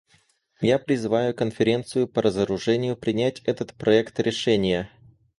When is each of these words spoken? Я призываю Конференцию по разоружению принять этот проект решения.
Я 0.61 0.79
призываю 0.79 1.35
Конференцию 1.35 2.07
по 2.07 2.23
разоружению 2.23 2.97
принять 2.97 3.41
этот 3.41 3.75
проект 3.75 4.19
решения. 4.19 4.89